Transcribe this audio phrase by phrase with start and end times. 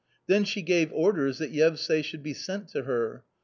[0.25, 3.23] Then she gave orders that Yevsay should be sent to her.